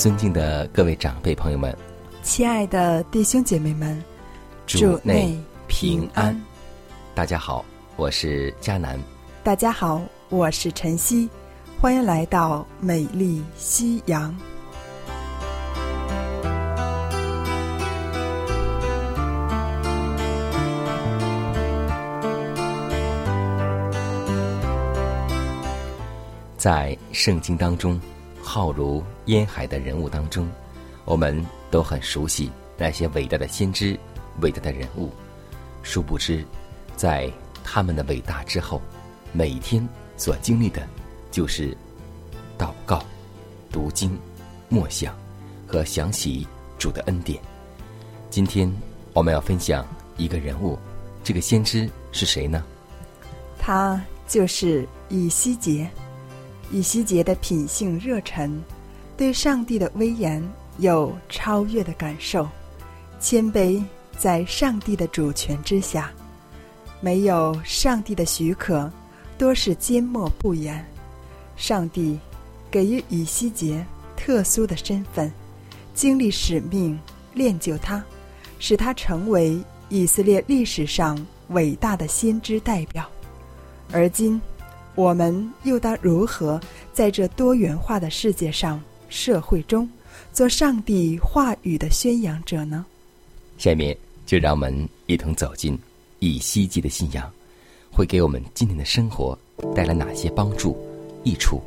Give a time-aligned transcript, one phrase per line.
[0.00, 1.76] 尊敬的各位长辈朋友们，
[2.22, 4.02] 亲爱的弟兄姐妹们，
[4.66, 5.38] 主内
[5.68, 6.34] 平安。
[7.14, 7.62] 大家好，
[7.96, 8.98] 我是佳南。
[9.44, 11.28] 大家好，我是晨曦。
[11.78, 14.34] 欢迎来到美丽夕阳。
[26.56, 28.00] 在圣经当中。
[28.52, 30.50] 浩如烟海的人物当中，
[31.04, 33.96] 我们都很熟悉那些伟大的先知、
[34.40, 35.08] 伟大的人物。
[35.84, 36.44] 殊不知，
[36.96, 38.82] 在他们的伟大之后，
[39.32, 40.84] 每天所经历的，
[41.30, 41.76] 就是
[42.58, 43.00] 祷告、
[43.70, 44.18] 读经、
[44.68, 45.14] 默想
[45.64, 46.44] 和想起
[46.76, 47.40] 主的恩典。
[48.30, 48.68] 今天
[49.12, 50.76] 我们要分享一个人物，
[51.22, 52.64] 这个先知是谁呢？
[53.60, 55.88] 他就是以西结。
[56.70, 58.50] 以西结的品性热忱，
[59.16, 60.42] 对上帝的威严
[60.78, 62.48] 有超越的感受，
[63.18, 63.82] 谦卑
[64.16, 66.10] 在上帝的主权之下，
[67.00, 68.90] 没有上帝的许可，
[69.36, 70.84] 多是缄默不言。
[71.56, 72.18] 上帝
[72.70, 73.84] 给予以西结
[74.16, 75.30] 特殊的身份，
[75.92, 76.98] 经历使命，
[77.34, 78.02] 练就他，
[78.58, 81.18] 使他成为以色列历史上
[81.48, 83.04] 伟大的先知代表。
[83.92, 84.40] 而今。
[84.94, 86.60] 我们又当如何
[86.92, 89.88] 在这多元化的世界上、社会中，
[90.32, 92.84] 做上帝话语的宣扬者呢？
[93.56, 93.96] 下面
[94.26, 95.78] 就让我们一同走进
[96.18, 97.30] 以西结的信仰，
[97.90, 99.38] 会给我们今天的生活
[99.74, 100.76] 带来哪些帮助、
[101.24, 101.60] 益处？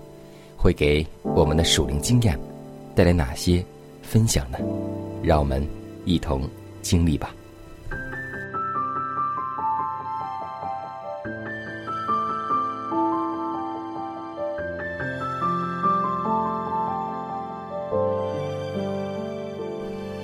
[0.57, 2.39] 会给我们的属灵经验
[2.95, 3.63] 带来哪些
[4.01, 4.57] 分享呢？
[5.21, 5.65] 让我们
[6.05, 6.47] 一同
[6.81, 7.35] 经历吧。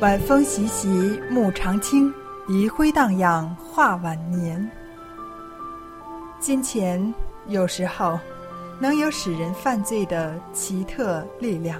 [0.09, 2.11] 晚风习习，木长青，
[2.47, 4.67] 余晖荡漾，画晚年。
[6.39, 7.13] 金钱
[7.45, 8.19] 有时候
[8.79, 11.79] 能有使人犯罪的奇特力量，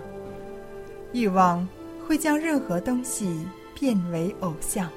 [1.12, 1.68] 欲望
[2.07, 4.88] 会将任何东西变为偶像。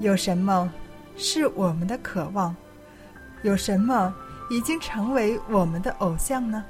[0.00, 0.72] 有什么
[1.18, 2.56] 是我们的渴望？
[3.42, 4.14] 有什么
[4.48, 6.64] 已经成为我们的偶像呢？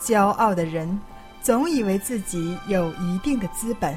[0.00, 0.96] 骄傲的人。
[1.44, 3.96] 总以为自己有一定的资本，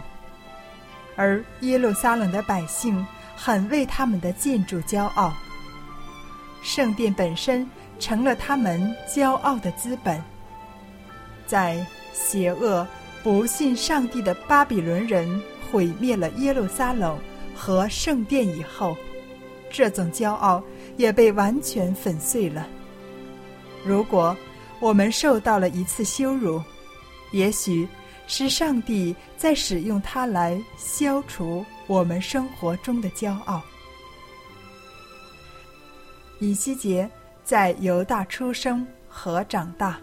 [1.15, 5.33] 而耶路撒冷的百姓很为他们的建筑骄傲。
[6.61, 7.65] 圣殿本身
[7.99, 10.21] 成了他们骄傲的资本。
[11.45, 12.85] 在邪恶、
[13.23, 15.41] 不信上帝的巴比伦人
[15.71, 17.17] 毁灭了耶路撒冷
[17.55, 18.93] 和圣殿以后，
[19.71, 20.61] 这种骄傲
[20.97, 22.67] 也被完全粉碎了。
[23.85, 24.35] 如果
[24.81, 26.61] 我们受到了一次羞辱，
[27.31, 27.87] 也许
[28.27, 33.61] 是上帝在使用它来消除我们生活中的骄傲。
[36.39, 37.09] 以西结
[37.43, 39.99] 在犹大出生和长大。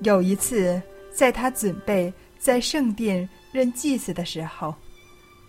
[0.00, 0.80] 有一次，
[1.10, 4.74] 在他准备在圣殿任祭司的时候，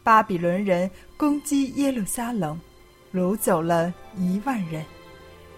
[0.04, 2.58] 巴比伦人攻击耶路撒冷，
[3.14, 4.86] 掳走了一万人，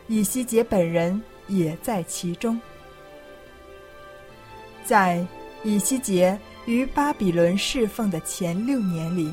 [0.07, 2.59] 以西结本人也在其中。
[4.89, 5.23] 在
[5.61, 9.31] 以西结于巴比伦侍奉的前六年里，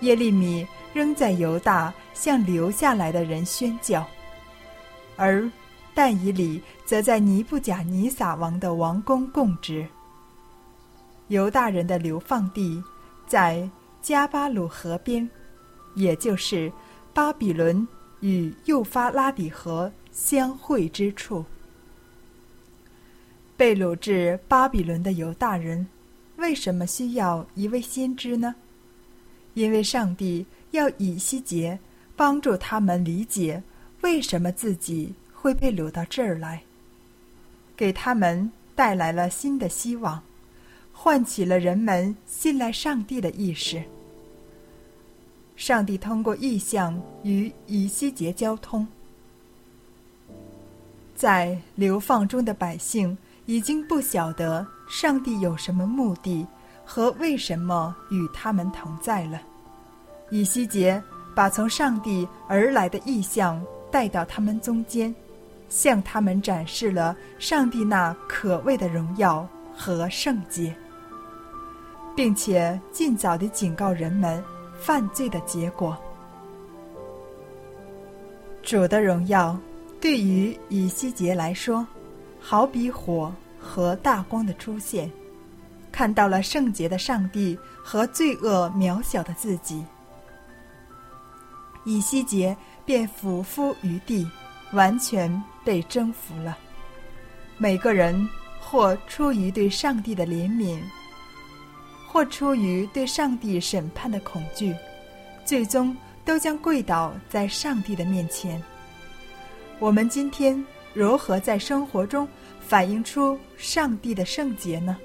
[0.00, 4.02] 耶利米仍在犹大向留下来的人宣教，
[5.14, 5.46] 而
[5.92, 9.86] 但以里则在尼布甲尼撒王的王宫供职。
[11.28, 12.82] 犹大人的流放地
[13.26, 13.68] 在
[14.00, 15.28] 加巴鲁河边，
[15.96, 16.72] 也就是
[17.12, 17.86] 巴比伦
[18.20, 21.44] 与幼发拉底河相会之处。
[23.62, 25.86] 被掳至巴比伦的犹大人
[26.34, 28.56] 为什么需要一位先知呢？
[29.54, 31.78] 因为上帝要以西结
[32.16, 33.62] 帮助他们理解
[34.00, 36.60] 为什么自己会被掳到这儿来，
[37.76, 40.20] 给他们带来了新的希望，
[40.92, 43.80] 唤起了人们信赖上帝的意识。
[45.54, 48.84] 上帝通过意象与以西结交通，
[51.14, 53.16] 在流放中的百姓
[53.46, 56.46] 已经不晓得上帝有什么目的
[56.84, 59.40] 和为什么与他们同在了。
[60.30, 61.02] 以西结
[61.34, 65.14] 把从上帝而来的意象带到他们中间，
[65.68, 70.74] 向他们展示了上帝那可畏的荣耀和圣洁，
[72.16, 74.42] 并且尽早地警告人们。
[74.74, 75.96] 犯罪的结果。
[78.64, 79.56] 主的荣耀
[80.00, 81.86] 对于以西结来说，
[82.42, 85.10] 好比火和大光的出现，
[85.92, 89.84] 看到了圣洁的上帝和罪恶渺小的自己。
[91.84, 94.28] 以西结便俯伏于地，
[94.72, 96.58] 完全被征服了。
[97.56, 98.28] 每个人
[98.60, 100.78] 或出于对上帝的怜悯。
[102.08, 104.76] 或出于对上帝审判的恐惧，
[105.46, 105.96] 最终
[106.26, 108.62] 都将跪倒在上帝的面前。
[109.78, 110.62] 我们今天
[110.94, 112.28] 如何在生活中
[112.60, 114.96] 反映出上帝的圣洁呢？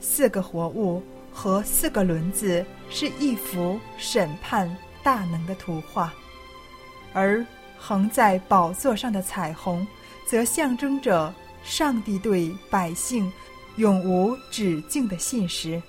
[0.00, 6.12] 四个活物和四个轮子是一幅审判大能的图画，
[7.12, 7.44] 而
[7.78, 9.86] 横在宝座上的彩虹，
[10.26, 11.32] 则象征着
[11.62, 13.30] 上帝对百姓。
[13.76, 15.82] 永无止境的信实。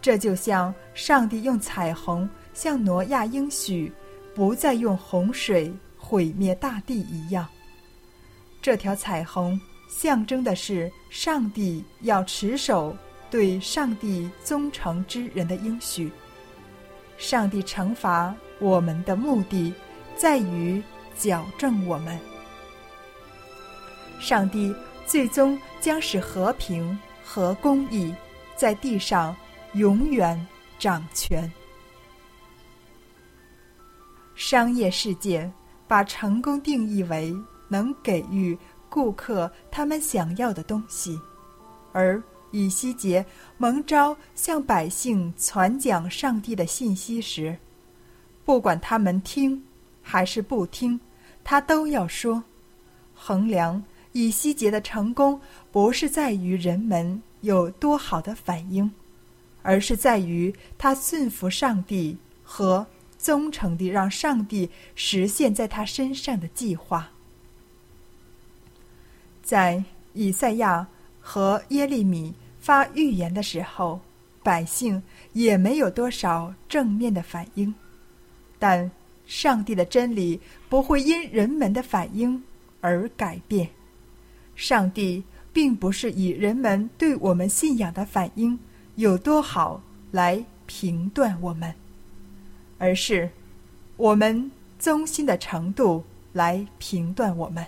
[0.00, 3.92] 这就像上帝用彩虹向挪亚应许，
[4.34, 5.70] 不再用洪水
[6.04, 7.48] 毁灭大地一样。
[8.60, 9.58] 这条彩虹
[9.88, 12.94] 象征的是上帝要持守
[13.30, 16.12] 对上帝忠诚之人的应许。
[17.16, 19.72] 上帝惩罚我们的目的，
[20.16, 20.82] 在于
[21.16, 22.18] 矫正我们。
[24.20, 24.74] 上帝。
[25.06, 28.14] 最终将使和平和公义
[28.56, 29.36] 在地上
[29.74, 30.46] 永远
[30.78, 31.52] 掌权。
[34.34, 35.52] 商业世界
[35.86, 37.34] 把成功定义为
[37.68, 38.56] 能给予
[38.88, 41.20] 顾客他们想要的东西，
[41.92, 43.24] 而以西结
[43.58, 47.56] 蒙召向百姓传讲上帝的信息时，
[48.44, 49.62] 不管他们听
[50.00, 51.00] 还是不听，
[51.42, 52.42] 他都要说，
[53.14, 53.82] 衡量。
[54.16, 55.40] 以西结的成功
[55.72, 58.88] 不是在于人们有多好的反应，
[59.60, 62.86] 而是在于他顺服上帝和
[63.24, 67.10] 忠诚地让上帝实现在他身上的计划。
[69.42, 69.82] 在
[70.12, 70.86] 以赛亚
[71.20, 73.98] 和耶利米发预言的时候，
[74.42, 77.74] 百姓也没有多少正面的反应，
[78.58, 78.90] 但
[79.24, 80.38] 上帝的真理
[80.68, 82.42] 不会因人们的反应
[82.82, 83.66] 而改变。
[84.54, 88.58] 上帝并不是以人们对我们信仰的反应
[88.96, 91.74] 有多好来评断我们，
[92.84, 93.30] 而是
[93.96, 96.04] 我们忠心的程度
[96.34, 97.64] 来评断我们。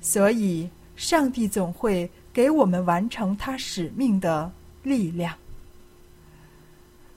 [0.00, 4.52] 所以，上帝总会给我们完成他使命的
[4.84, 5.34] 力量。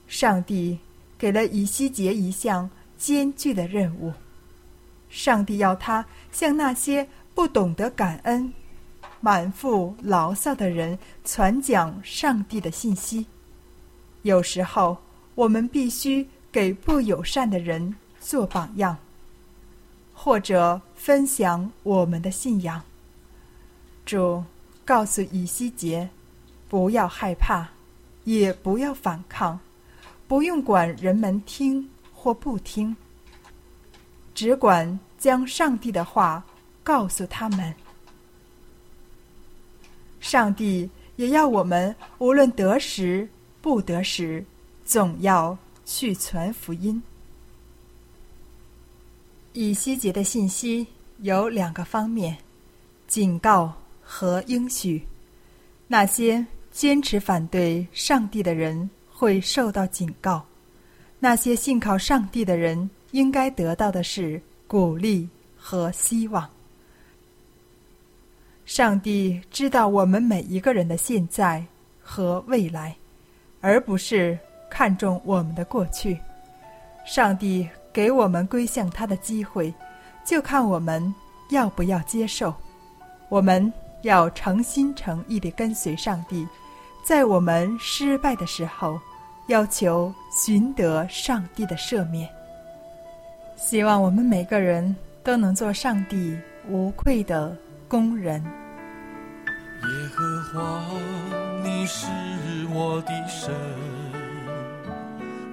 [0.08, 0.76] 上帝
[1.16, 4.12] 给了以西结一项艰巨的任务，
[5.08, 7.08] 上帝要他向那些。
[7.32, 8.52] 不懂得感恩、
[9.20, 13.24] 满腹牢骚的人传讲上帝的信息。
[14.22, 14.98] 有时候，
[15.38, 18.98] 我们必须给不友善的人做榜样，
[20.12, 22.82] 或者分享我们的信仰。
[24.04, 24.42] 主
[24.84, 26.10] 告诉以西结：
[26.68, 27.68] 不要害怕，
[28.24, 29.60] 也不要反抗，
[30.26, 32.96] 不用管人们听或不听，
[34.34, 36.44] 只管将上帝的话。
[36.82, 37.74] 告诉他们，
[40.20, 43.28] 上帝也要我们无论得时
[43.60, 44.42] 不得时，
[44.88, 47.02] 总要去传福音。
[49.52, 50.86] 以西结的信息
[51.18, 52.38] 有两个方面：
[53.06, 53.70] 警告
[54.02, 55.06] 和应许。
[55.88, 60.40] 那些坚持反对上帝的人会受到警告；
[61.18, 66.48] 那些信靠上帝的人应该得到的是鼓励和希望。
[68.64, 71.62] 上帝知道我们每一个人的现在
[72.00, 72.96] 和未来，
[73.60, 74.38] 而不是
[74.70, 76.18] 看重我们的过去。
[77.04, 79.72] 上帝给我们归向他的机会，
[80.24, 81.14] 就看我们
[81.50, 82.54] 要不要接受。
[83.28, 83.72] 我们
[84.02, 86.46] 要诚心诚意地跟随上帝，
[87.02, 88.98] 在我们失败的时候，
[89.48, 92.28] 要求寻得上帝的赦免。
[93.56, 94.94] 希望我们每个人
[95.24, 97.56] 都能做上帝无愧的
[97.88, 98.42] 工人。
[98.44, 100.84] 耶和华，
[101.64, 102.06] 你是
[102.72, 103.54] 我的神，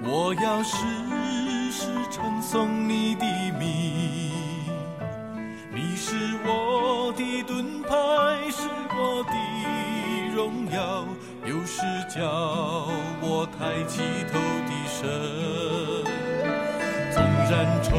[0.07, 0.77] 我要时
[1.71, 3.25] 时称颂你的
[3.57, 4.31] 名。
[5.73, 7.89] 你是我的盾牌，
[8.51, 9.33] 是我的
[10.35, 11.03] 荣耀，
[11.45, 12.21] 又是叫
[13.19, 15.01] 我抬起头的神。
[17.11, 17.97] 纵然仇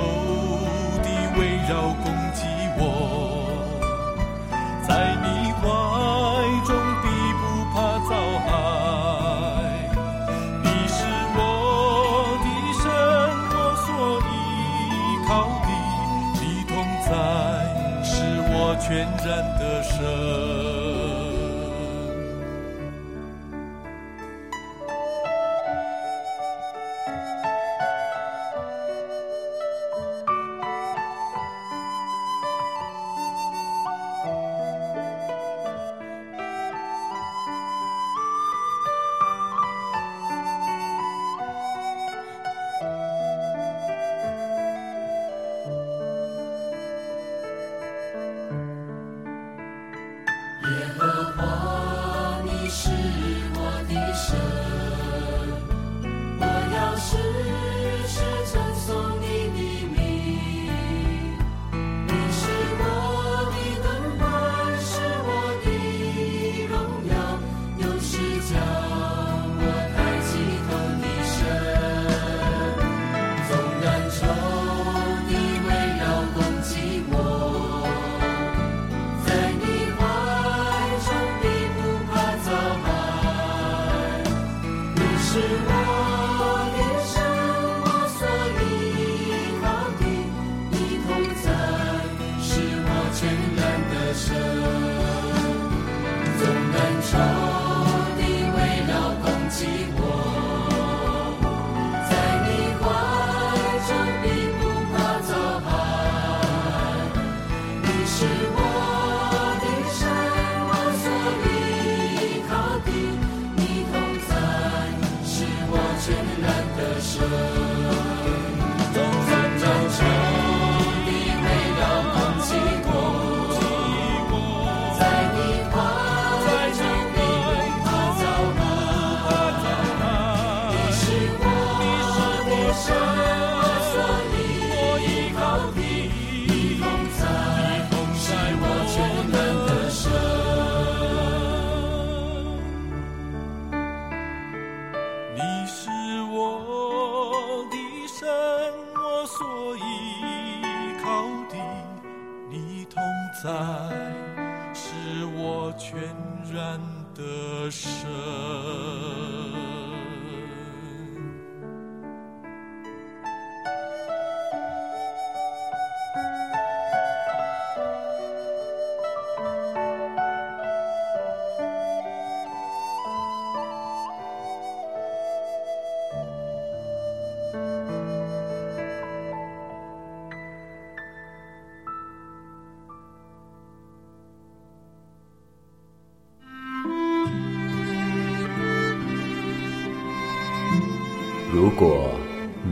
[1.03, 1.07] 敌
[1.41, 2.47] 围绕攻击
[2.79, 3.36] 我，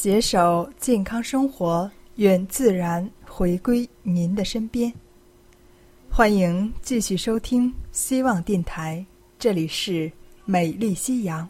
[0.00, 4.92] 携手健康生活，愿自然回归您的身边。
[6.08, 9.04] 欢迎继续收听希望电台，
[9.40, 10.08] 这里是
[10.44, 11.48] 美丽夕阳，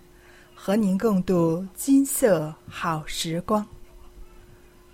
[0.55, 3.67] 和您共度金色好时光。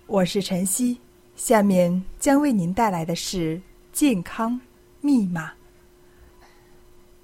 [0.05, 0.99] 我是晨曦，
[1.37, 3.61] 下面将为您带来的是
[3.93, 4.59] 健康
[4.99, 5.53] 密码。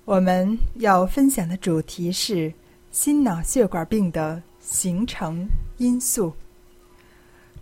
[0.06, 2.54] 我们要分享的主题是
[2.90, 5.46] 心脑血管病的形成
[5.82, 6.32] 因素。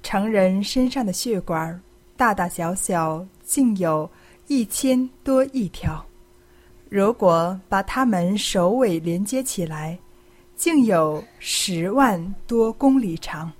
[0.04, 1.82] 成人身上的血管
[2.18, 4.10] 大大小小竟有
[4.48, 6.06] 一千多亿条，
[6.90, 9.98] 如果把它们首尾连接起来，
[10.56, 13.52] 竟有十万多公里长，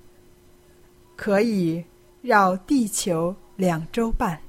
[1.16, 1.84] 可以
[2.22, 4.40] 绕地球两周半。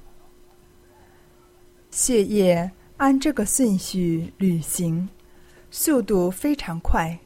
[1.89, 5.07] 血液按这个顺序旅行，
[5.69, 7.17] 速度非常快，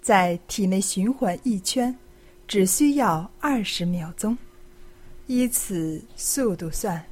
[0.00, 1.94] 在体内循环一圈
[2.46, 4.36] 只需要二十秒钟。
[5.26, 7.02] 依此速度算，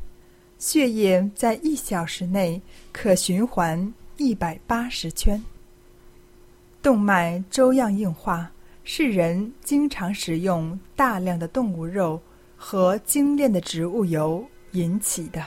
[0.59, 2.61] 血液在一小时内
[2.93, 5.43] 可循环一百八十圈。
[6.83, 8.51] 动脉粥样硬化
[8.85, 12.21] 是人经常食用大量的动物肉
[12.57, 15.47] 和精炼的植物油引起的。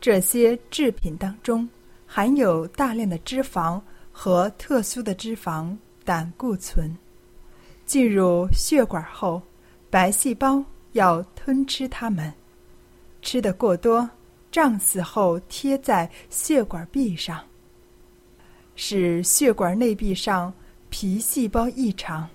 [0.00, 1.68] 这些制品当中
[2.06, 6.96] 含有大量的脂肪和特殊的脂肪胆固醇。
[7.88, 9.40] 进入血管后，
[9.88, 12.30] 白细胞要吞吃它们，
[13.22, 14.06] 吃的过多，
[14.52, 17.42] 胀死后贴在血管壁上，
[18.76, 20.52] 使血管内壁上
[20.90, 22.28] 皮细胞异常。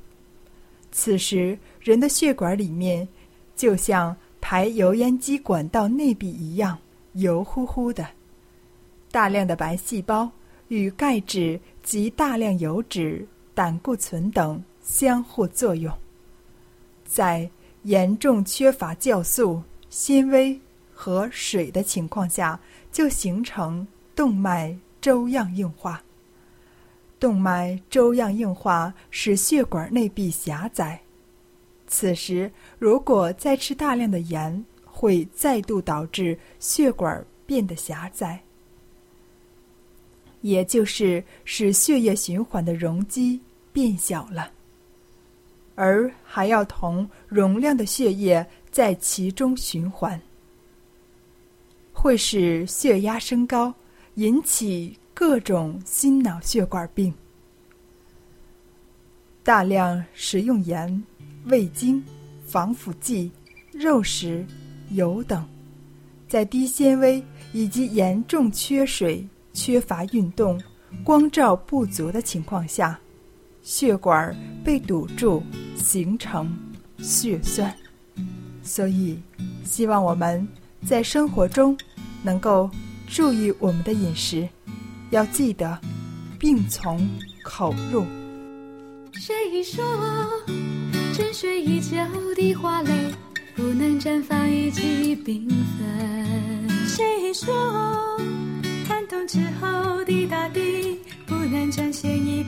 [0.92, 3.08] 此时，人的血管里面
[3.56, 6.76] 就像排油烟机管道内壁一样
[7.12, 8.08] 油乎乎的，
[9.12, 10.28] 大量的白细胞
[10.70, 15.92] 与钙质及大量油脂、胆固醇等相互作用，
[17.06, 17.50] 在
[17.84, 20.60] 严重缺乏酵素、纤维
[20.94, 22.60] 和水的情况下，
[22.92, 26.04] 就形成动脉粥样硬化。
[27.20, 31.02] 动脉粥样硬化使血管内壁狭窄，
[31.88, 38.44] 此时如果再吃大量的盐，会再度导致血管变得狭窄，
[40.42, 43.40] 也就是使血液循环的容积
[43.72, 44.52] 变小了，
[45.76, 50.20] 而还要同容量的血液在其中循环，
[51.92, 53.74] 会使血压升高，
[54.16, 57.14] 引起各种心脑血管病。
[59.44, 61.04] 大量食用盐、
[61.46, 62.04] 味精、
[62.46, 63.32] 防腐剂、
[63.74, 64.46] 肉食、
[64.92, 65.46] 油等，
[66.28, 70.62] 在低纤维以及严重缺水、缺乏运动、
[71.04, 72.98] 光照不足的情况下，
[73.64, 75.42] 血管被堵住，
[75.76, 76.54] 形成
[77.00, 77.74] 血栓。
[78.62, 79.18] 所以，
[79.64, 80.46] 希望我们
[80.86, 81.76] 在生活中
[82.22, 82.70] 能够
[83.08, 84.48] 注意我们的饮食，
[85.10, 85.80] 要记得
[86.38, 87.10] 病从
[87.44, 88.06] 口入。
[89.14, 89.84] 谁说
[91.14, 91.96] 沉睡已久
[92.36, 92.92] 的花蕾
[93.56, 96.70] 不能绽放一季缤纷？
[96.88, 98.20] 谁说
[98.88, 102.43] 寒冬之后的大地不能展现一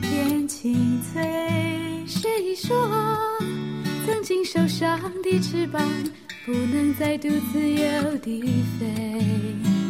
[0.66, 1.22] 青翠？
[2.08, 2.90] 谁说
[4.04, 5.80] 曾经受伤的翅膀
[6.44, 8.42] 不能再独自由地
[8.76, 9.14] 飞？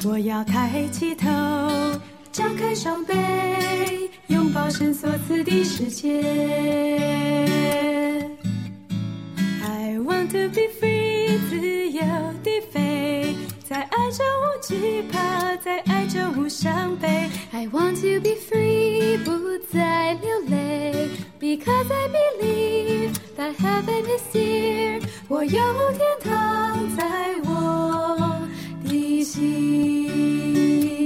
[0.04, 1.26] 我要抬起头，
[2.30, 3.14] 张开双臂，
[4.26, 6.20] 拥抱神所赐的世界。
[9.62, 12.02] I want to be free，自由
[12.44, 13.34] 地飞，
[13.68, 17.08] 在爱中无惧怕，在爱中无伤悲。
[17.52, 21.08] I want to be free，不再流泪
[21.40, 25.02] ，Because I believe that heaven is here。
[25.28, 28.46] 我有天堂在我
[28.84, 31.05] 的心。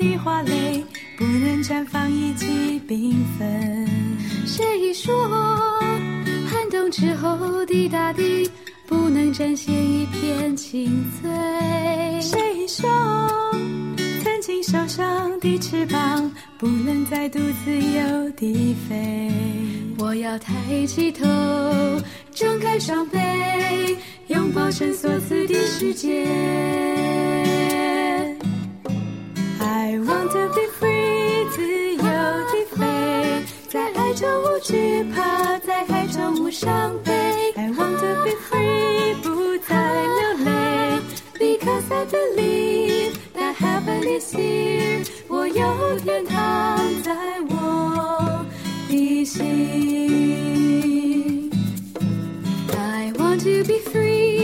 [0.00, 0.82] 的花蕾
[1.18, 3.86] 不能绽放一季缤纷？
[4.46, 5.14] 谁说
[6.48, 8.50] 寒冬之后的大地
[8.86, 11.30] 不能展现一片青翠？
[12.22, 12.88] 谁说
[14.24, 19.30] 曾经受伤的翅膀不能再独自由地飞？
[19.98, 21.26] 我要抬起头，
[22.32, 23.18] 张开双臂，
[24.28, 26.26] 拥抱神所赐的世界。
[34.19, 37.13] 在爱中无惧怕，在海中无伤悲。
[37.55, 39.73] I want to be free，不再
[40.03, 40.99] 流泪，
[41.39, 45.07] Because I believe that heaven is here。
[45.29, 47.13] 我有天堂在
[47.49, 48.45] 我
[48.89, 49.49] 的 心。
[52.77, 54.38] I want to be free，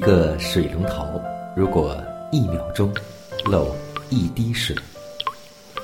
[0.00, 1.20] 一个水龙头，
[1.54, 1.94] 如果
[2.32, 2.90] 一秒钟
[3.44, 3.76] 漏
[4.08, 4.74] 一滴水，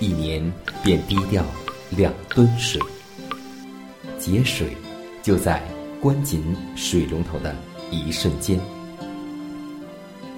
[0.00, 0.50] 一年
[0.82, 1.44] 便滴掉
[1.90, 2.80] 两吨水。
[4.18, 4.74] 节水
[5.22, 5.62] 就在
[6.00, 7.54] 关紧水龙头的
[7.90, 8.58] 一瞬间。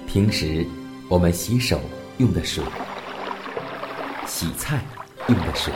[0.05, 0.67] 平时
[1.07, 1.79] 我们洗手
[2.17, 2.61] 用的水、
[4.27, 4.83] 洗菜
[5.29, 5.73] 用的水，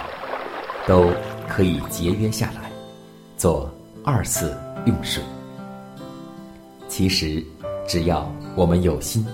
[0.85, 1.09] 都
[1.47, 2.69] 可以节约下来，
[3.37, 4.53] 做二次
[4.85, 5.23] 用水。
[6.89, 7.43] 其实，
[7.87, 9.25] 只要我们有心，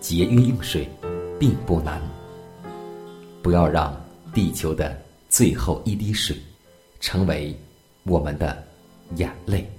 [0.00, 0.88] 节约用水
[1.38, 2.00] 并不难。
[3.42, 3.94] 不要让
[4.32, 6.36] 地球的最后一滴水
[6.98, 7.54] 成为
[8.04, 8.62] 我们的
[9.16, 9.70] 眼泪。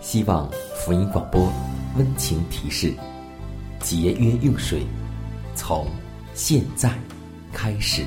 [0.00, 1.50] 希望福音广播
[1.96, 2.94] 温情提示：
[3.80, 4.82] 节约用水，
[5.54, 5.86] 从
[6.34, 6.92] 现在
[7.52, 8.04] 开始。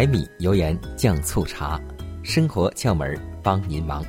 [0.00, 1.78] 柴米油盐酱醋茶，
[2.22, 4.02] 生活窍门帮您忙。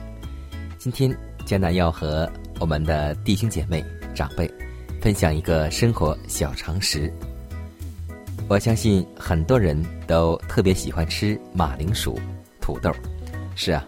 [0.78, 1.14] 今天
[1.46, 3.84] 江南要和我们的弟兄姐妹、
[4.16, 4.50] 长辈
[5.02, 7.12] 分享一个生活小常识。
[8.48, 9.78] 我相信很多人
[10.08, 12.18] 都特别喜欢吃马铃薯、
[12.62, 12.90] 土豆。
[13.54, 13.86] 是啊，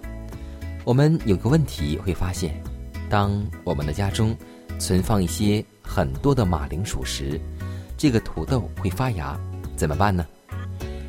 [0.83, 2.61] 我们有个问题会发现，
[3.09, 4.35] 当我们的家中
[4.77, 7.39] 存放一些很多的马铃薯时，
[7.97, 9.39] 这个土豆会发芽，
[9.77, 10.27] 怎么办呢？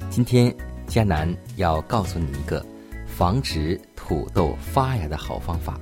[0.09, 0.55] 今天
[0.87, 2.65] 江南要告诉你一个
[3.07, 5.79] 防止土豆发芽的好方法，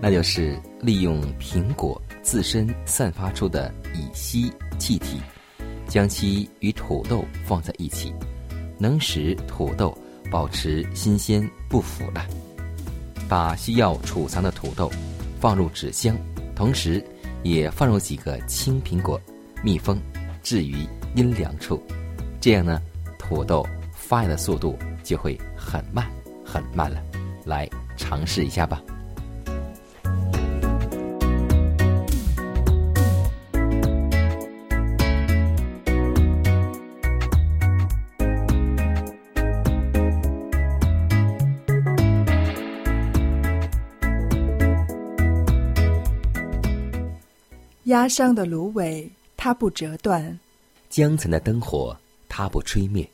[0.00, 5.20] 那就是利用苹果自身散发出的乙烯气体，
[5.88, 8.14] 将其与土豆放在一起，
[8.78, 9.96] 能使土豆
[10.30, 12.26] 保持新鲜不腐烂。
[13.28, 14.90] 把需要储藏的土豆
[15.40, 16.16] 放入纸箱，
[16.54, 17.04] 同时
[17.42, 19.20] 也放入几个青苹果，
[19.62, 20.00] 密封，
[20.42, 21.80] 置于阴凉处。
[22.40, 22.82] 这样呢，
[23.18, 23.64] 土豆
[24.10, 26.04] 发芽的速度就会很慢
[26.44, 27.00] 很慢了。
[27.44, 28.82] 来尝试一下吧。
[47.84, 50.36] 压伤的芦苇，它不折断。
[50.88, 51.96] 江城的灯火，
[52.28, 53.08] 它不吹灭。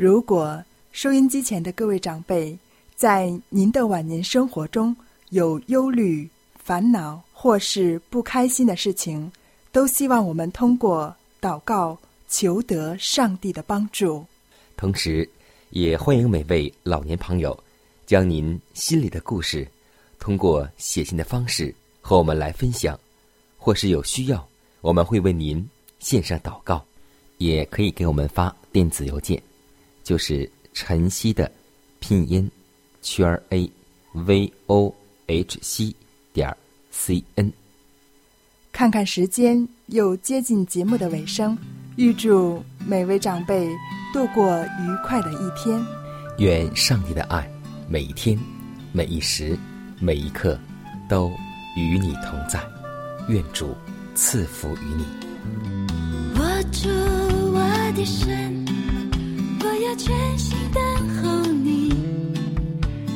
[0.00, 2.58] 如果收音机前的各位长辈，
[2.96, 4.96] 在您的晚年生活中
[5.28, 9.30] 有忧虑、烦恼或是不开心的事情，
[9.70, 11.98] 都希望我们通过祷告
[12.30, 14.24] 求得上帝的帮助。
[14.74, 15.28] 同时，
[15.68, 17.54] 也欢迎每位老年朋友
[18.06, 19.68] 将您心里的故事，
[20.18, 22.98] 通过写信的方式和我们来分享，
[23.58, 24.48] 或是有需要，
[24.80, 25.62] 我们会为您
[25.98, 26.82] 献上祷告，
[27.36, 29.38] 也可以给我们发电子邮件，
[30.02, 31.50] 就是晨曦的
[31.98, 32.50] 拼音
[33.02, 33.70] 圈儿 a
[34.12, 34.94] v o
[35.26, 35.94] h c
[36.32, 36.56] 点
[36.90, 37.52] c n。
[38.72, 41.56] 看看时间，又接近节目的尾声，
[41.96, 43.68] 预祝每位长辈
[44.14, 45.80] 度过愉快的一天。
[46.38, 47.50] 愿上帝的爱
[47.88, 48.38] 每一天、
[48.92, 49.58] 每一时、
[50.00, 50.58] 每一刻
[51.08, 51.30] 都
[51.76, 52.60] 与你同在。
[53.28, 53.76] 愿主
[54.14, 55.04] 赐福于你。
[56.38, 56.88] 握住
[57.52, 58.59] 我的神，
[59.62, 60.82] 我要全心等
[61.16, 61.90] 候你，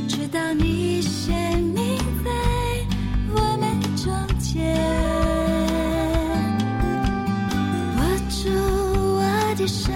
[0.07, 2.31] 直到你显明在
[3.35, 4.77] 我们中间。
[7.97, 8.51] 握住
[9.17, 9.93] 我的身，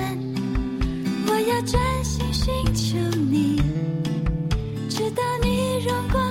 [1.27, 3.63] 我要专心寻求你，
[4.89, 6.28] 直到你荣光。